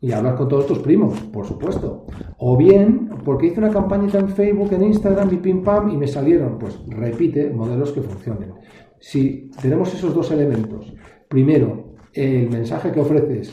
Y 0.00 0.10
hablas 0.10 0.34
con 0.34 0.48
todos 0.48 0.66
tus 0.66 0.80
primos, 0.80 1.20
por 1.32 1.46
supuesto. 1.46 2.06
O 2.38 2.56
bien, 2.56 3.10
porque 3.24 3.46
hice 3.46 3.60
una 3.60 3.70
campañita 3.70 4.18
en 4.18 4.28
Facebook, 4.28 4.72
en 4.72 4.84
Instagram 4.84 5.32
y 5.32 5.36
pim 5.36 5.62
pam 5.62 5.90
y 5.90 5.96
me 5.96 6.06
salieron. 6.06 6.58
Pues 6.58 6.78
repite 6.88 7.50
modelos 7.50 7.92
que 7.92 8.02
funcionen. 8.02 8.54
Si 8.98 9.50
tenemos 9.60 9.92
esos 9.94 10.14
dos 10.14 10.30
elementos, 10.30 10.94
primero, 11.28 11.87
el 12.12 12.50
mensaje 12.50 12.90
que 12.92 13.00
ofreces 13.00 13.52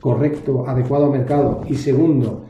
correcto, 0.00 0.66
adecuado 0.66 1.06
al 1.06 1.12
mercado 1.12 1.62
y 1.68 1.74
segundo, 1.74 2.44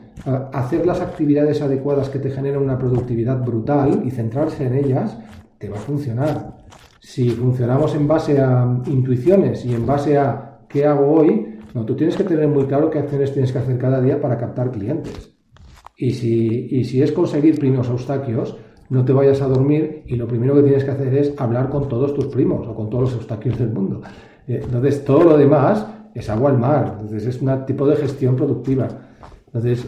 hacer 0.53 0.85
las 0.85 1.01
actividades 1.01 1.61
adecuadas 1.61 2.09
que 2.09 2.19
te 2.19 2.29
generan 2.29 2.63
una 2.63 2.77
productividad 2.77 3.43
brutal 3.43 4.01
y 4.05 4.11
centrarse 4.11 4.65
en 4.65 4.75
ellas, 4.75 5.17
te 5.57 5.69
va 5.69 5.77
a 5.77 5.81
funcionar. 5.81 6.57
Si 6.99 7.29
funcionamos 7.29 7.95
en 7.95 8.07
base 8.07 8.39
a 8.39 8.81
intuiciones 8.87 9.63
y 9.65 9.73
en 9.73 9.85
base 9.85 10.17
a 10.17 10.59
qué 10.67 10.85
hago 10.85 11.11
hoy, 11.11 11.57
no, 11.73 11.85
tú 11.85 11.95
tienes 11.95 12.17
que 12.17 12.23
tener 12.23 12.47
muy 12.47 12.65
claro 12.65 12.89
qué 12.89 12.99
acciones 12.99 13.31
tienes 13.31 13.51
que 13.51 13.59
hacer 13.59 13.77
cada 13.77 14.01
día 14.01 14.19
para 14.19 14.37
captar 14.37 14.71
clientes. 14.71 15.35
Y 15.95 16.11
si, 16.11 16.67
y 16.71 16.83
si 16.83 17.01
es 17.01 17.11
conseguir 17.11 17.59
primeros 17.59 17.89
obstáculos, 17.89 18.57
no 18.89 19.03
te 19.03 19.13
vayas 19.13 19.41
a 19.41 19.47
dormir 19.47 20.03
y 20.05 20.15
lo 20.15 20.27
primero 20.27 20.55
que 20.55 20.63
tienes 20.63 20.83
que 20.83 20.91
hacer 20.91 21.13
es 21.13 21.33
hablar 21.37 21.69
con 21.69 21.89
todos 21.89 22.13
tus 22.13 22.27
primos 22.27 22.67
o 22.67 22.75
con 22.75 22.89
todos 22.89 23.05
los 23.05 23.15
obstáculos 23.15 23.59
del 23.59 23.69
mundo. 23.69 24.01
Eh, 24.47 24.61
entonces, 24.63 25.03
todo 25.03 25.23
lo 25.23 25.37
demás 25.37 25.85
es 26.15 26.29
agua 26.29 26.49
al 26.49 26.57
mar. 26.57 26.97
Entonces, 26.99 27.27
es 27.27 27.41
un 27.41 27.65
tipo 27.65 27.87
de 27.87 27.95
gestión 27.97 28.35
productiva. 28.35 28.87
Entonces, 29.47 29.85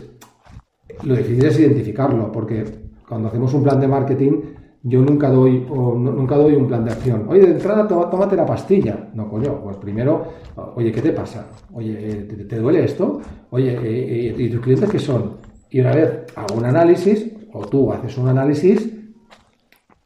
lo 1.03 1.15
difícil 1.15 1.45
es 1.45 1.59
identificarlo, 1.59 2.31
porque 2.31 2.65
cuando 3.07 3.29
hacemos 3.29 3.53
un 3.53 3.63
plan 3.63 3.79
de 3.79 3.87
marketing, 3.87 4.41
yo 4.83 5.01
nunca 5.01 5.29
doy, 5.29 5.65
o 5.69 5.95
nunca 5.95 6.35
doy 6.35 6.55
un 6.55 6.67
plan 6.67 6.85
de 6.85 6.91
acción. 6.91 7.25
Oye, 7.27 7.41
de 7.41 7.51
entrada, 7.51 7.87
tómate 7.87 8.35
la 8.35 8.45
pastilla. 8.45 9.09
No, 9.13 9.29
coño, 9.29 9.61
pues 9.61 9.77
primero, 9.77 10.23
oye, 10.75 10.91
¿qué 10.91 11.01
te 11.01 11.11
pasa? 11.11 11.47
Oye, 11.73 12.27
¿te, 12.47 12.57
duele 12.57 12.85
esto? 12.85 13.19
Oye, 13.49 13.73
eh, 13.73 14.29
eh, 14.29 14.35
¿y 14.37 14.49
tus 14.49 14.61
clientes 14.61 14.89
qué 14.89 14.99
son? 14.99 15.37
Y 15.69 15.81
una 15.81 15.93
vez 15.93 16.25
hago 16.35 16.55
un 16.55 16.65
análisis, 16.65 17.29
o 17.53 17.65
tú 17.65 17.91
haces 17.91 18.17
un 18.17 18.29
análisis, 18.29 18.89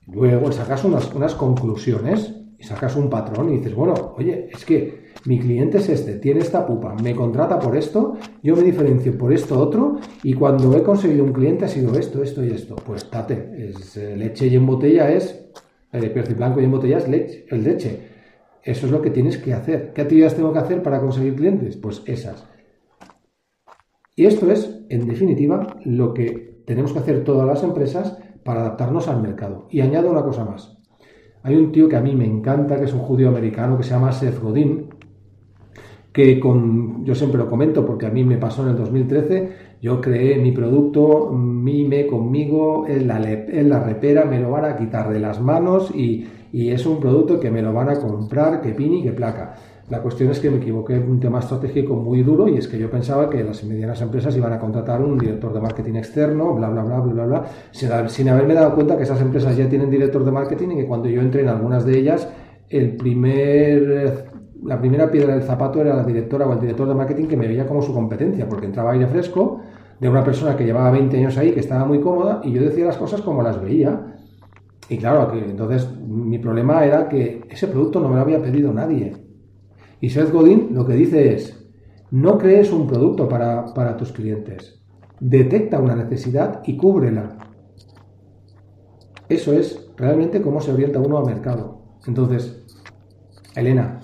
luego 0.08 0.52
sacas 0.52 0.84
unas, 0.84 1.14
unas 1.14 1.36
conclusiones 1.36 2.43
sacas 2.64 2.96
un 2.96 3.10
patrón 3.10 3.54
y 3.54 3.58
dices, 3.58 3.76
bueno, 3.76 4.16
oye, 4.18 4.50
es 4.52 4.66
que 4.66 5.04
mi 5.26 5.40
cliente 5.40 5.78
es 5.78 5.90
este, 5.90 6.16
tiene 6.16 6.42
esta 6.42 6.66
pupa, 6.66 6.96
me 6.96 7.16
contrata 7.16 7.60
por 7.60 7.78
esto, 7.78 8.18
yo 8.42 8.56
me 8.56 8.64
diferencio 8.64 9.18
por 9.18 9.32
esto 9.32 9.60
otro 9.60 9.98
y 10.24 10.34
cuando 10.34 10.76
he 10.76 10.84
conseguido 10.84 11.24
un 11.24 11.32
cliente 11.32 11.66
ha 11.66 11.68
sido 11.68 11.98
esto, 11.98 12.24
esto 12.24 12.44
y 12.44 12.52
esto. 12.52 12.76
Pues 12.76 13.10
tate, 13.10 13.54
es 13.58 13.98
eh, 13.98 14.18
leche 14.18 14.48
y 14.48 14.56
en 14.56 14.66
botella 14.66 15.12
es, 15.12 15.46
el 15.92 16.06
eh, 16.06 16.34
blanco 16.36 16.60
y 16.60 16.66
en 16.66 16.72
botella 16.72 16.98
es 16.98 17.08
leche, 17.08 17.46
el 17.50 17.64
leche. 17.64 18.00
Eso 18.64 18.86
es 18.86 18.92
lo 18.92 19.02
que 19.02 19.10
tienes 19.10 19.38
que 19.38 19.54
hacer. 19.54 19.92
¿Qué 19.94 20.02
actividades 20.02 20.36
tengo 20.36 20.54
que 20.54 20.60
hacer 20.60 20.82
para 20.82 21.02
conseguir 21.02 21.36
clientes? 21.36 21.76
Pues 21.76 22.02
esas. 22.06 22.48
Y 24.16 24.26
esto 24.26 24.50
es, 24.52 24.80
en 24.90 25.08
definitiva, 25.08 25.76
lo 25.84 26.14
que 26.14 26.64
tenemos 26.66 26.94
que 26.94 27.00
hacer 27.00 27.24
todas 27.24 27.48
las 27.48 27.64
empresas 27.64 28.18
para 28.44 28.62
adaptarnos 28.62 29.08
al 29.08 29.22
mercado. 29.22 29.68
Y 29.70 29.82
añado 29.82 30.12
una 30.12 30.24
cosa 30.24 30.46
más. 30.46 30.73
Hay 31.44 31.56
un 31.56 31.72
tío 31.72 31.90
que 31.90 31.98
a 31.98 32.02
mí 32.02 32.16
me 32.16 32.26
encanta, 32.26 32.78
que 32.78 32.86
es 32.86 32.94
un 32.94 33.02
judío 33.02 33.28
americano, 33.28 33.78
que 33.78 33.84
se 33.84 33.92
llama 33.92 34.12
Seth 34.12 34.42
Godin, 34.42 34.88
que 36.14 36.40
con, 36.40 37.04
yo 37.04 37.16
siempre 37.16 37.40
lo 37.40 37.50
comento 37.50 37.86
porque 37.86 38.06
a 38.06 38.10
mí 38.10 38.24
me 38.24 38.38
pasó 38.38 38.64
en 38.64 38.70
el 38.70 38.78
2013, 38.78 39.50
yo 39.82 40.00
creé 40.00 40.38
mi 40.38 40.52
producto, 40.52 41.32
mime 41.32 42.08
conmigo, 42.08 42.88
en 42.88 43.08
la, 43.08 43.20
en 43.30 43.70
la 43.70 43.84
repera, 43.84 44.24
me 44.24 44.40
lo 44.40 44.52
van 44.52 44.66
a 44.66 44.78
quitar 44.78 45.12
de 45.12 45.20
las 45.20 45.42
manos 45.42 45.92
y, 45.94 46.26
y 46.54 46.70
es 46.70 46.86
un 46.86 47.00
producto 47.00 47.40
que 47.40 47.52
me 47.52 47.62
lo 47.62 47.74
van 47.74 47.90
a 47.90 48.00
comprar, 48.00 48.62
que 48.62 48.70
pini, 48.70 49.02
que 49.04 49.12
placa. 49.12 49.56
La 49.94 50.02
cuestión 50.02 50.32
es 50.32 50.40
que 50.40 50.50
me 50.50 50.58
equivoqué 50.58 50.96
en 50.96 51.08
un 51.08 51.20
tema 51.20 51.38
estratégico 51.38 51.96
muy 51.96 52.24
duro 52.24 52.48
y 52.48 52.58
es 52.58 52.68
que 52.68 52.80
yo 52.80 52.90
pensaba 52.90 53.30
que 53.30 53.44
las 53.44 53.64
medianas 53.64 54.02
empresas 54.02 54.36
iban 54.36 54.52
a 54.52 54.58
contratar 54.58 55.04
un 55.04 55.20
director 55.20 55.54
de 55.54 55.62
marketing 55.62 55.94
externo, 55.94 56.56
bla, 56.56 56.68
bla, 56.68 56.82
bla, 56.82 57.00
bla, 57.00 57.26
bla, 57.28 57.46
sin, 57.72 58.28
haberme 58.28 58.56
dado 58.56 58.74
cuenta 58.74 58.98
que 58.98 59.04
esas 59.04 59.22
empresas 59.22 59.56
ya 59.56 59.70
tienen 59.70 59.92
director 59.92 60.26
de 60.26 60.32
marketing 60.32 60.70
y 60.70 60.76
que 60.78 60.88
cuando 60.88 61.10
yo 61.10 61.22
entré 61.22 61.42
en 61.42 61.50
algunas 61.50 61.86
de 61.86 62.00
ellas, 62.00 62.28
el 62.70 62.96
primer, 62.96 64.32
la 64.64 64.80
primera 64.80 65.12
piedra 65.12 65.36
del 65.36 65.44
zapato 65.44 65.80
era 65.80 65.96
la 65.96 66.04
directora 66.04 66.48
o 66.48 66.54
el 66.54 66.60
director 66.60 66.88
de 66.88 66.96
marketing 66.96 67.28
que 67.28 67.38
me 67.38 67.48
veía 67.48 67.68
como 67.68 67.84
su 67.84 67.94
competencia, 67.94 68.50
porque 68.50 68.66
entraba 68.66 68.94
aire 68.94 69.06
fresco 69.06 69.62
de 70.00 70.10
una 70.10 70.24
persona 70.24 70.58
que 70.58 70.66
llevaba 70.66 70.90
20 70.90 71.16
años 71.18 71.38
ahí, 71.38 71.52
que 71.52 71.60
estaba 71.60 71.86
muy 71.86 72.00
cómoda, 72.00 72.42
y 72.44 72.52
yo 72.52 72.64
decía 72.64 72.86
las 72.86 72.98
cosas 72.98 73.22
como 73.22 73.44
las 73.44 73.62
veía. 73.62 74.16
Y 74.90 74.98
claro, 74.98 75.32
que 75.32 75.38
entonces 75.38 75.88
mi 76.00 76.40
problema 76.40 76.84
era 76.84 77.08
que 77.08 77.44
ese 77.48 77.68
producto 77.68 78.00
no 78.00 78.10
me 78.10 78.16
lo 78.16 78.22
había 78.22 78.42
pedido 78.42 78.74
nadie. 78.74 79.23
Y 80.04 80.10
Seth 80.10 80.34
Godin 80.34 80.72
lo 80.74 80.86
que 80.86 80.96
dice 80.96 81.34
es, 81.34 81.66
no 82.12 82.38
crees 82.38 82.74
un 82.74 82.88
producto 82.88 83.30
para, 83.30 83.96
tus 83.96 84.12
clientes, 84.12 84.84
detecta 85.22 85.80
una 85.80 85.96
necesidad 85.96 86.62
y 86.66 86.76
cúbrela. 86.76 87.38
Eso 89.30 89.54
es 89.54 89.94
realmente 89.96 90.42
cómo 90.42 90.60
se 90.60 90.74
orienta 90.74 91.00
uno 91.00 91.20
al 91.20 91.26
mercado. 91.26 92.00
Entonces, 92.06 92.66
Elena, 93.56 94.02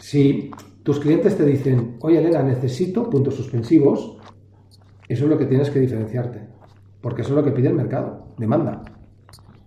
si 0.00 0.50
tus 0.82 1.00
clientes 1.00 1.38
te 1.38 1.46
dicen, 1.46 1.96
oye 2.02 2.18
Elena, 2.18 2.42
necesito 2.42 3.08
puntos 3.08 3.36
suspensivos, 3.36 4.18
eso 5.08 5.24
es 5.24 5.30
lo 5.30 5.38
que 5.38 5.46
tienes 5.46 5.70
que 5.70 5.80
diferenciarte, 5.80 6.46
porque 7.00 7.22
eso 7.22 7.30
es 7.30 7.36
lo 7.36 7.44
que 7.44 7.52
pide 7.52 7.68
el 7.68 7.74
mercado, 7.74 8.34
demanda. 8.36 8.82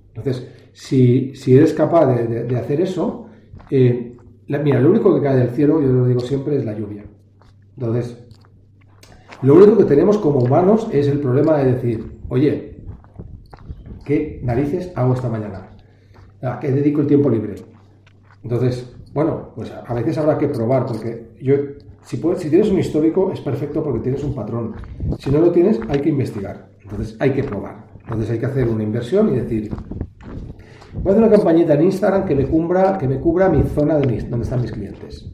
Entonces, 0.10 0.48
si, 0.74 1.34
eres 1.48 1.74
capaz 1.74 2.06
de, 2.06 2.56
hacer 2.56 2.82
eso, 2.82 3.26
eh, 3.72 4.11
mira, 4.60 4.80
lo 4.80 4.90
único 4.90 5.14
que 5.16 5.22
cae 5.22 5.38
del 5.38 5.50
cielo, 5.52 5.82
yo 5.82 5.88
lo 5.88 6.06
digo 6.06 6.20
siempre, 6.20 6.58
es 6.58 6.66
la 6.66 6.78
lluvia. 6.78 7.06
Entonces, 7.78 8.18
lo 9.42 9.56
único 9.56 9.78
que 9.78 9.86
tenemos 9.86 10.18
como 10.18 10.40
humanos 10.40 10.88
es 10.92 11.08
el 11.08 11.20
problema 11.20 11.58
de 11.58 11.74
decir, 11.74 12.20
oye, 12.30 12.84
¿qué 14.06 14.40
narices 14.44 14.92
hago 14.96 15.14
esta 15.14 15.30
mañana? 15.30 15.70
¿A 16.42 16.60
qué 16.60 16.72
dedico 16.72 17.02
el 17.02 17.08
tiempo 17.08 17.30
libre? 17.30 17.56
Entonces, 18.44 18.94
bueno, 19.14 19.52
pues 19.56 19.72
a 19.72 19.94
veces 19.94 20.18
habrá 20.18 20.38
que 20.38 20.48
probar, 20.48 20.86
porque 20.86 21.32
yo, 21.42 21.56
si 22.04 22.50
tienes 22.50 22.70
un 22.70 22.80
histórico, 22.80 23.32
es 23.32 23.42
perfecto 23.42 23.84
porque 23.84 24.00
tienes 24.00 24.24
un 24.24 24.34
patrón. 24.34 24.74
Si 25.20 25.30
no 25.32 25.40
lo 25.40 25.52
tienes, 25.52 25.80
hay 25.90 26.02
que 26.02 26.10
investigar. 26.10 26.70
Entonces, 26.82 27.16
hay 27.20 27.32
que 27.32 27.44
probar. 27.44 27.88
Entonces, 28.02 28.32
hay 28.32 28.40
que 28.40 28.46
hacer 28.46 28.68
una 28.68 28.84
inversión 28.84 29.34
y 29.34 29.40
decir, 29.40 29.72
Voy 30.94 31.08
a 31.08 31.12
hacer 31.12 31.24
una 31.24 31.32
campañita 31.32 31.74
en 31.74 31.84
Instagram 31.84 32.26
que 32.26 32.36
me 32.36 32.46
cubra, 32.46 32.98
que 32.98 33.08
me 33.08 33.20
cubra 33.20 33.48
mi 33.48 33.64
zona 33.64 33.98
de 33.98 34.22
donde 34.24 34.44
están 34.44 34.62
mis 34.62 34.72
clientes. 34.72 35.32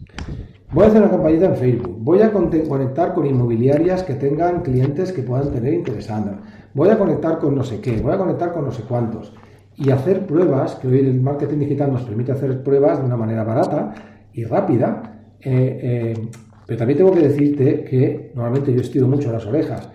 Voy 0.71 0.83
a 0.83 0.87
hacer 0.87 1.01
una 1.01 1.09
campañita 1.09 1.45
en 1.45 1.55
Facebook. 1.55 1.97
Voy 1.99 2.21
a 2.21 2.31
conectar 2.31 3.13
con 3.13 3.25
inmobiliarias 3.25 4.03
que 4.03 4.13
tengan 4.13 4.61
clientes 4.61 5.11
que 5.11 5.23
puedan 5.23 5.51
tener 5.51 5.73
interesando. 5.73 6.37
Voy 6.73 6.89
a 6.89 6.97
conectar 6.97 7.39
con 7.39 7.55
no 7.55 7.63
sé 7.63 7.81
qué. 7.81 7.99
Voy 8.01 8.13
a 8.13 8.17
conectar 8.17 8.53
con 8.53 8.65
no 8.65 8.71
sé 8.71 8.83
cuántos. 8.83 9.33
Y 9.75 9.89
hacer 9.89 10.27
pruebas, 10.27 10.75
que 10.75 10.87
hoy 10.87 10.99
el 10.99 11.21
marketing 11.21 11.57
digital 11.59 11.91
nos 11.91 12.03
permite 12.03 12.31
hacer 12.31 12.61
pruebas 12.61 12.99
de 12.99 13.05
una 13.05 13.17
manera 13.17 13.43
barata 13.43 13.95
y 14.33 14.43
rápida. 14.43 15.23
Eh, 15.39 15.79
eh, 15.81 16.29
pero 16.67 16.77
también 16.77 16.97
tengo 16.97 17.13
que 17.13 17.21
decirte 17.21 17.83
que 17.83 18.31
normalmente 18.35 18.73
yo 18.73 18.81
estiro 18.81 19.07
mucho 19.07 19.31
las 19.31 19.45
orejas. 19.45 19.89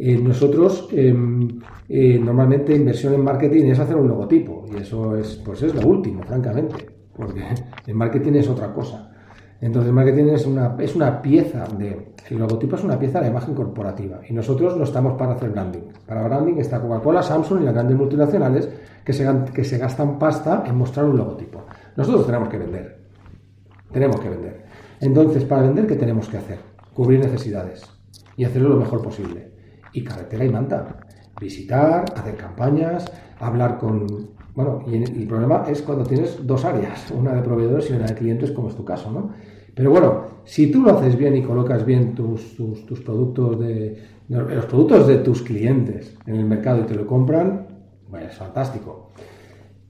Eh, 0.00 0.16
nosotros 0.16 0.88
em, 0.92 1.58
eh, 1.88 2.20
normalmente 2.22 2.72
inversión 2.72 3.14
en 3.14 3.24
marketing 3.24 3.64
es 3.64 3.80
hacer 3.80 3.96
un 3.96 4.06
logotipo 4.06 4.64
y 4.72 4.76
eso 4.76 5.16
es, 5.16 5.42
pues 5.44 5.60
es 5.62 5.74
lo 5.74 5.88
último, 5.88 6.22
francamente, 6.22 6.76
porque 7.16 7.42
el 7.86 7.94
marketing 7.96 8.34
es 8.34 8.48
otra 8.48 8.72
cosa. 8.72 9.10
Entonces 9.60 9.88
el 9.88 9.94
marketing 9.94 10.26
es 10.26 10.46
una, 10.46 10.76
es 10.78 10.94
una 10.94 11.20
pieza 11.20 11.64
de... 11.76 12.14
El 12.30 12.38
logotipo 12.38 12.76
es 12.76 12.84
una 12.84 12.96
pieza 12.96 13.20
de 13.20 13.28
imagen 13.28 13.54
corporativa 13.54 14.20
y 14.28 14.32
nosotros 14.32 14.76
no 14.76 14.84
estamos 14.84 15.14
para 15.14 15.32
hacer 15.32 15.50
branding. 15.50 15.88
Para 16.06 16.22
branding 16.22 16.58
está 16.58 16.80
Coca-Cola, 16.80 17.22
Samsung 17.22 17.62
y 17.62 17.64
las 17.64 17.74
grandes 17.74 17.96
multinacionales 17.96 18.68
que 19.04 19.12
se, 19.12 19.26
que 19.52 19.64
se 19.64 19.78
gastan 19.78 20.16
pasta 20.16 20.62
en 20.64 20.76
mostrar 20.76 21.06
un 21.06 21.16
logotipo. 21.16 21.64
Nosotros 21.96 22.24
tenemos 22.26 22.48
que 22.48 22.58
vender. 22.58 23.00
Tenemos 23.90 24.20
que 24.20 24.28
vender. 24.28 24.64
Entonces, 25.00 25.44
para 25.44 25.62
vender, 25.62 25.88
¿qué 25.88 25.96
tenemos 25.96 26.28
que 26.28 26.36
hacer? 26.36 26.58
Cubrir 26.94 27.18
necesidades 27.18 27.82
y 28.36 28.44
hacerlo 28.44 28.68
lo 28.68 28.76
mejor 28.76 29.02
posible 29.02 29.57
y 29.98 30.04
carretera 30.04 30.44
y 30.44 30.50
manta. 30.50 30.96
Visitar, 31.40 32.04
hacer 32.16 32.36
campañas, 32.36 33.10
hablar 33.38 33.78
con... 33.78 34.06
Bueno, 34.54 34.82
y 34.86 34.96
el 34.96 35.26
problema 35.28 35.64
es 35.68 35.82
cuando 35.82 36.04
tienes 36.04 36.44
dos 36.44 36.64
áreas, 36.64 37.12
una 37.12 37.32
de 37.32 37.42
proveedores 37.42 37.90
y 37.90 37.92
una 37.92 38.06
de 38.06 38.14
clientes, 38.14 38.50
como 38.50 38.68
es 38.68 38.74
tu 38.74 38.84
caso, 38.84 39.10
¿no? 39.10 39.30
Pero 39.74 39.92
bueno, 39.92 40.24
si 40.44 40.72
tú 40.72 40.82
lo 40.82 40.98
haces 40.98 41.16
bien 41.16 41.36
y 41.36 41.42
colocas 41.42 41.84
bien 41.84 42.14
tus, 42.14 42.56
tus, 42.56 43.00
productos 43.00 43.60
de... 43.60 44.02
los 44.28 44.64
productos 44.66 45.06
de 45.06 45.18
tus 45.18 45.42
clientes 45.42 46.16
en 46.26 46.34
el 46.34 46.44
mercado 46.44 46.80
y 46.80 46.84
te 46.84 46.96
lo 46.96 47.06
compran, 47.06 47.68
bueno, 48.08 48.26
es 48.26 48.34
fantástico. 48.34 49.10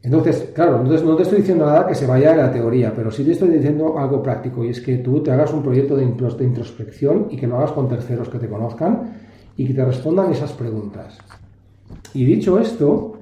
Entonces, 0.02 0.52
claro, 0.54 0.76
entonces 0.76 1.04
no 1.04 1.16
te 1.16 1.22
estoy 1.22 1.38
diciendo 1.38 1.64
nada 1.64 1.86
que 1.86 1.94
se 1.94 2.06
vaya 2.06 2.32
a 2.32 2.36
la 2.36 2.52
teoría, 2.52 2.92
pero 2.94 3.10
sí 3.10 3.24
te 3.24 3.32
estoy 3.32 3.48
diciendo 3.48 3.98
algo 3.98 4.22
práctico 4.22 4.62
y 4.64 4.68
es 4.68 4.80
que 4.80 4.98
tú 4.98 5.22
te 5.22 5.30
hagas 5.30 5.52
un 5.54 5.62
proyecto 5.62 5.96
de 5.96 6.04
introspección 6.04 7.28
y 7.30 7.36
que 7.36 7.46
lo 7.46 7.56
hagas 7.56 7.72
con 7.72 7.88
terceros 7.88 8.28
que 8.28 8.38
te 8.38 8.48
conozcan 8.48 9.27
y 9.58 9.66
que 9.66 9.74
te 9.74 9.84
respondan 9.84 10.30
esas 10.30 10.52
preguntas. 10.52 11.18
Y 12.14 12.24
dicho 12.24 12.60
esto, 12.60 13.18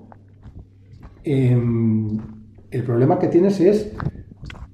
em, 1.25 2.19
el 2.71 2.85
problema 2.85 3.19
que 3.19 3.29
tienes 3.29 3.59
es 3.59 3.91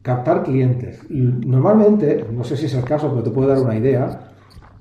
captar 0.02 0.42
clientes. 0.42 1.00
Normalmente, 1.08 2.26
no 2.32 2.42
sé 2.42 2.56
si 2.56 2.66
es 2.66 2.74
el 2.74 2.84
caso, 2.84 3.08
pero 3.10 3.22
te 3.22 3.30
puedo 3.30 3.48
dar 3.48 3.60
una 3.60 3.78
idea, 3.78 4.32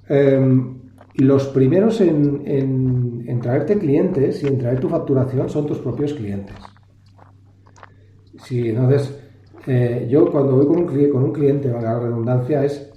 em, 0.09 0.79
los 1.15 1.47
primeros 1.49 2.01
en, 2.01 3.39
traerte 3.41 3.77
clientes 3.77 4.43
y 4.43 4.47
en 4.47 4.57
traer 4.57 4.79
tu 4.79 4.89
facturación 4.89 5.49
son 5.49 5.67
tus 5.67 5.79
propios 5.79 6.13
clientes. 6.13 6.55
Sí, 8.43 8.69
entonces, 8.69 9.19
eh, 9.67 10.07
yo 10.09 10.31
cuando 10.31 10.55
voy 10.55 10.67
con 10.67 10.77
un, 10.79 11.09
con 11.09 11.23
un 11.23 11.31
cliente, 11.31 11.69
a 11.71 11.81
la 11.81 11.99
redundancia, 11.99 12.63
es 12.63 12.91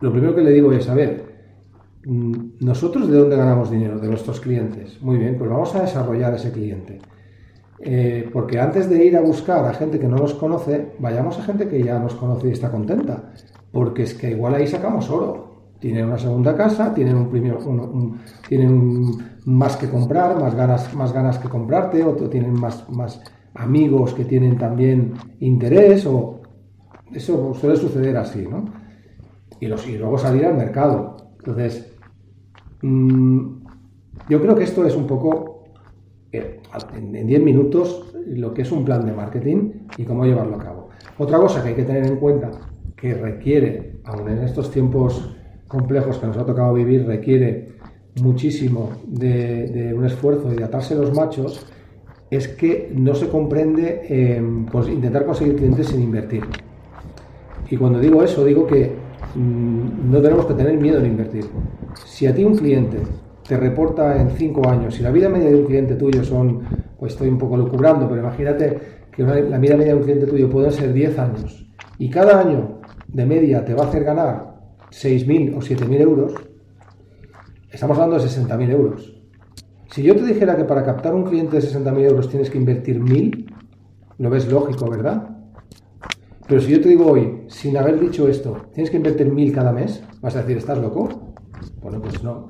lo 0.00 0.12
primero 0.12 0.34
que 0.34 0.42
le 0.42 0.50
digo 0.50 0.72
es, 0.72 0.88
a 0.88 0.94
ver, 0.94 1.23
¿nosotros 2.06 3.08
de 3.08 3.18
dónde 3.18 3.36
ganamos 3.36 3.70
dinero? 3.70 3.98
De 3.98 4.08
nuestros 4.08 4.40
clientes. 4.40 5.00
Muy 5.02 5.18
bien, 5.18 5.36
pues 5.38 5.50
vamos 5.50 5.74
a 5.74 5.82
desarrollar 5.82 6.34
ese 6.34 6.52
cliente. 6.52 7.00
Eh, 7.80 8.30
porque 8.32 8.58
antes 8.58 8.88
de 8.88 9.04
ir 9.04 9.16
a 9.16 9.20
buscar 9.20 9.64
a 9.64 9.74
gente 9.74 9.98
que 9.98 10.08
no 10.08 10.16
nos 10.16 10.34
conoce, 10.34 10.92
vayamos 10.98 11.38
a 11.38 11.42
gente 11.42 11.68
que 11.68 11.82
ya 11.82 11.98
nos 11.98 12.14
conoce 12.14 12.48
y 12.48 12.52
está 12.52 12.70
contenta. 12.70 13.32
Porque 13.72 14.04
es 14.04 14.14
que 14.14 14.30
igual 14.30 14.54
ahí 14.54 14.66
sacamos 14.66 15.10
oro. 15.10 15.54
Tienen 15.80 16.06
una 16.06 16.18
segunda 16.18 16.56
casa, 16.56 16.94
tienen 16.94 17.16
un, 17.16 17.28
primer, 17.28 17.58
tienen 18.48 19.10
más 19.44 19.76
que 19.76 19.88
comprar, 19.90 20.40
más 20.40 20.54
ganas, 20.54 20.94
más 20.94 21.12
ganas 21.12 21.38
que 21.38 21.48
comprarte, 21.48 22.02
o 22.02 22.14
tienen 22.14 22.58
más, 22.58 22.88
más 22.88 23.20
amigos 23.54 24.14
que 24.14 24.24
tienen 24.24 24.56
también 24.56 25.12
interés, 25.40 26.06
o 26.06 26.40
eso 27.12 27.52
suele 27.54 27.76
suceder 27.76 28.16
así, 28.16 28.46
¿no? 28.48 28.64
Y, 29.60 29.66
los, 29.66 29.86
y 29.86 29.98
luego 29.98 30.16
salir 30.16 30.46
al 30.46 30.56
mercado. 30.56 31.16
Entonces, 31.38 31.93
mm, 31.93 31.93
yo 34.28 34.40
creo 34.40 34.54
que 34.54 34.64
esto 34.64 34.84
es 34.86 34.94
un 34.94 35.06
poco 35.06 35.64
eh, 36.32 36.60
en 36.96 37.26
10 37.26 37.42
minutos 37.42 38.14
lo 38.26 38.52
que 38.52 38.62
es 38.62 38.72
un 38.72 38.84
plan 38.84 39.04
de 39.06 39.12
marketing 39.12 39.70
y 39.96 40.04
cómo 40.04 40.24
llevarlo 40.24 40.56
a 40.56 40.58
cabo. 40.58 40.88
Otra 41.18 41.38
cosa 41.38 41.62
que 41.62 41.70
hay 41.70 41.74
que 41.74 41.84
tener 41.84 42.06
en 42.06 42.16
cuenta 42.16 42.50
que 42.96 43.14
requiere, 43.14 44.00
aún 44.04 44.28
en 44.28 44.38
estos 44.38 44.70
tiempos 44.70 45.36
complejos 45.68 46.18
que 46.18 46.26
nos 46.26 46.36
ha 46.36 46.44
tocado 46.44 46.74
vivir, 46.74 47.06
requiere 47.06 47.74
muchísimo 48.22 48.90
de, 49.06 49.92
un 49.96 50.04
esfuerzo 50.04 50.52
y 50.52 50.56
de 50.56 50.64
atarse 50.64 50.94
los 50.94 51.14
machos, 51.14 51.66
es 52.30 52.48
que 52.48 52.92
no 52.94 53.14
se 53.14 53.28
comprende 53.28 54.02
em, 54.08 54.66
intentar 54.88 55.26
conseguir 55.26 55.56
clientes 55.56 55.88
sin 55.88 56.02
invertir. 56.02 56.44
Y 57.70 57.76
cuando 57.76 57.98
digo 57.98 58.22
eso, 58.22 58.44
digo 58.44 58.66
que 58.66 58.92
mm, 59.34 60.10
no 60.10 60.20
tenemos 60.20 60.46
que 60.46 60.54
tener 60.54 60.78
miedo 60.78 60.98
en 60.98 61.06
invertir. 61.06 61.44
Si 62.04 62.26
a 62.26 62.34
ti 62.34 62.44
un 62.44 62.56
cliente 62.56 62.98
te 63.46 63.56
reporta 63.56 64.20
en 64.20 64.30
cinco 64.30 64.68
años, 64.68 64.94
si 64.94 65.02
la 65.02 65.10
vida 65.10 65.28
media 65.28 65.50
de 65.50 65.56
un 65.56 65.64
cliente 65.64 65.94
tuyo 65.96 66.24
son, 66.24 66.60
pues 66.98 67.12
estoy 67.12 67.28
un 67.28 67.38
poco 67.38 67.56
lucubrando, 67.56 68.08
pero 68.08 68.20
imagínate 68.20 68.80
que 69.12 69.22
la 69.22 69.58
vida 69.58 69.76
media 69.76 69.92
de 69.92 69.94
un 69.94 70.02
cliente 70.02 70.26
tuyo 70.26 70.50
puede 70.50 70.70
ser 70.70 70.92
10 70.92 71.18
años 71.18 71.66
y 71.98 72.10
cada 72.10 72.40
año 72.40 72.80
de 73.08 73.26
media 73.26 73.64
te 73.64 73.74
va 73.74 73.84
a 73.84 73.88
hacer 73.88 74.04
ganar 74.04 74.54
6.000 74.90 75.56
o 75.56 75.60
7.000 75.60 76.00
euros, 76.00 76.34
estamos 77.70 77.98
hablando 77.98 78.22
de 78.22 78.28
60.000 78.28 78.70
euros. 78.70 79.20
Si 79.90 80.02
yo 80.02 80.16
te 80.16 80.24
dijera 80.24 80.56
que 80.56 80.64
para 80.64 80.84
captar 80.84 81.14
un 81.14 81.24
cliente 81.24 81.56
de 81.60 81.62
60.000 81.62 82.10
euros 82.10 82.28
tienes 82.28 82.50
que 82.50 82.58
invertir 82.58 83.00
1.000, 83.00 83.52
lo 84.18 84.30
ves 84.30 84.50
lógico, 84.50 84.88
¿verdad? 84.90 85.36
Pero 86.46 86.60
si 86.60 86.72
yo 86.72 86.80
te 86.80 86.88
digo 86.88 87.06
hoy, 87.06 87.44
sin 87.48 87.76
haber 87.76 88.00
dicho 88.00 88.28
esto, 88.28 88.66
tienes 88.72 88.90
que 88.90 88.96
invertir 88.96 89.32
1.000 89.32 89.52
cada 89.52 89.72
mes, 89.72 90.02
vas 90.20 90.36
a 90.36 90.40
decir, 90.40 90.56
¿estás 90.56 90.78
loco? 90.78 91.33
Bueno, 91.84 92.00
pues 92.00 92.24
no. 92.24 92.48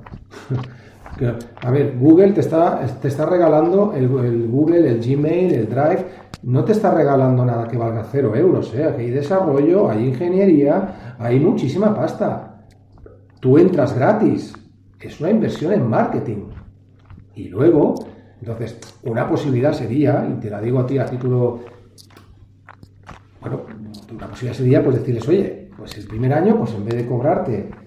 a 1.61 1.69
ver, 1.69 1.97
Google 1.99 2.31
te 2.31 2.39
está, 2.39 2.79
te 3.01 3.09
está 3.09 3.25
regalando 3.25 3.91
el, 3.93 4.07
Google, 4.07 4.89
el 4.89 5.01
Gmail, 5.01 5.53
el 5.53 5.67
Drive, 5.67 6.05
no 6.43 6.63
te 6.63 6.71
está 6.71 6.93
regalando 6.93 7.43
nada 7.43 7.67
que 7.67 7.77
valga 7.77 8.05
cero 8.09 8.33
euros, 8.33 8.73
¿eh? 8.73 8.85
Aquí 8.85 9.01
hay 9.01 9.09
desarrollo, 9.09 9.89
hay 9.89 10.07
ingeniería, 10.07 11.15
hay 11.19 11.41
muchísima 11.41 11.93
pasta. 11.93 12.65
Tú 13.41 13.57
entras 13.57 13.93
gratis. 13.93 14.53
Es 15.01 15.19
una 15.19 15.31
inversión 15.31 15.73
en 15.73 15.85
marketing. 15.85 16.45
Y 17.35 17.49
luego, 17.49 17.93
entonces, 18.39 18.79
una 19.03 19.27
posibilidad 19.27 19.73
sería, 19.73 20.25
y 20.31 20.39
te 20.39 20.49
la 20.49 20.61
digo 20.61 20.79
a 20.79 20.87
ti 20.87 20.97
a 20.97 21.05
título, 21.05 21.59
bueno, 23.41 23.63
una 24.15 24.27
posibilidad 24.27 24.57
sería 24.57 24.81
pues 24.81 24.95
decirles, 24.95 25.27
oye, 25.27 25.69
pues 25.77 25.97
el 25.97 26.07
primer 26.07 26.31
año, 26.31 26.57
pues 26.57 26.73
en 26.73 26.85
vez 26.85 26.95
de 26.95 27.05
cobrarte 27.05 27.84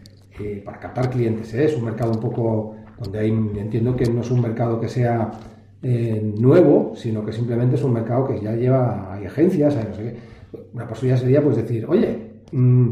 para 0.65 0.79
captar 0.79 1.11
clientes, 1.11 1.53
¿eh? 1.55 1.65
es 1.65 1.77
un 1.77 1.85
mercado 1.85 2.13
un 2.13 2.21
poco 2.21 2.77
donde 2.99 3.19
hay, 3.19 3.31
entiendo 3.31 3.97
que 3.97 4.07
no 4.07 4.21
es 4.21 4.31
un 4.31 4.41
mercado 4.41 4.81
que 4.81 4.89
sea 4.89 5.31
eh, 5.83 6.35
nuevo, 6.39 6.93
sino 6.97 7.25
que 7.25 7.33
simplemente 7.33 7.77
es 7.77 7.85
un 7.85 7.93
mercado 7.93 8.27
que 8.27 8.41
ya 8.41 8.55
lleva, 8.55 9.15
hay 9.15 9.27
agencias, 9.27 9.77
hay 9.77 9.85
no 9.89 9.95
sé 9.95 10.03
qué. 10.03 10.17
Una 10.75 10.89
posibilidad 10.89 11.21
sería 11.21 11.43
pues 11.43 11.57
decir, 11.57 11.87
oye, 11.89 12.41
mm, 12.53 12.89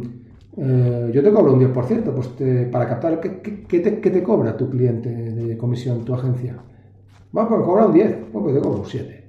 eh, 0.59 1.11
yo 1.13 1.23
te 1.23 1.33
cobro 1.33 1.53
un 1.53 1.61
10%, 1.61 2.15
pues 2.15 2.29
para 2.71 2.89
captar, 2.89 3.21
¿qué, 3.21 3.81
te, 3.81 4.23
cobra 4.23 4.57
tu 4.57 4.71
cliente 4.71 5.09
de 5.11 5.57
comisión, 5.57 6.05
tu 6.05 6.15
agencia? 6.15 6.57
Va, 7.37 7.49
pues 7.49 7.63
cobra 7.63 7.87
un 7.87 7.93
10, 7.93 8.17
pues 8.33 8.55
te 8.55 8.61
cobro 8.61 8.81
un 8.81 8.87
7. 8.87 9.25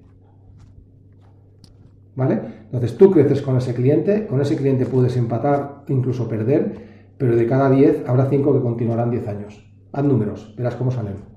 ¿Vale? 2.16 2.42
Entonces 2.66 2.98
tú 2.98 3.12
creces 3.12 3.42
con 3.42 3.58
ese 3.58 3.74
cliente, 3.74 4.26
con 4.28 4.42
ese 4.42 4.56
cliente 4.56 4.86
puedes 4.86 5.16
empatar, 5.18 5.84
incluso 5.88 6.28
perder, 6.28 6.97
pero 7.18 7.36
de 7.36 7.48
cada 7.48 7.70
10 7.70 8.08
habrá 8.08 8.30
5 8.30 8.54
que 8.54 8.62
continuarán 8.62 9.12
10 9.12 9.28
años. 9.28 9.64
Haz 9.92 10.04
números, 10.04 10.54
verás 10.58 10.76
cómo 10.76 10.92
salen. 10.92 11.37